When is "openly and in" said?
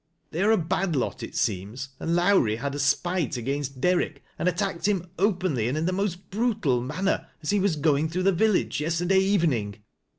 5.19-5.85